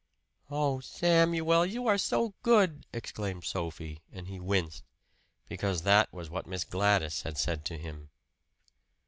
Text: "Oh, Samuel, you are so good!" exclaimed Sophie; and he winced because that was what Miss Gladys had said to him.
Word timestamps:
"Oh, 0.49 0.79
Samuel, 0.79 1.63
you 1.63 1.85
are 1.85 1.99
so 1.99 2.33
good!" 2.41 2.87
exclaimed 2.91 3.43
Sophie; 3.43 4.01
and 4.11 4.27
he 4.27 4.39
winced 4.39 4.83
because 5.47 5.83
that 5.83 6.11
was 6.11 6.27
what 6.27 6.47
Miss 6.47 6.63
Gladys 6.63 7.21
had 7.21 7.37
said 7.37 7.65
to 7.65 7.77
him. 7.77 8.09